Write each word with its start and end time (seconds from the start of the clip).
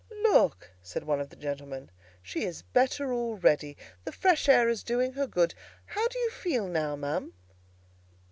"Look!" 0.23 0.71
said 0.81 1.03
one 1.03 1.19
of 1.21 1.29
the 1.29 1.35
gentlemen, 1.35 1.91
"she 2.23 2.43
is 2.43 2.63
better 2.63 3.13
already. 3.13 3.77
The 4.03 4.11
fresh 4.11 4.49
air 4.49 4.67
is 4.67 4.81
doing 4.81 5.13
her 5.13 5.27
good. 5.27 5.53
How 5.85 6.07
do 6.07 6.17
you 6.17 6.31
feel 6.31 6.67
now, 6.67 6.95
ma'am?" 6.95 7.33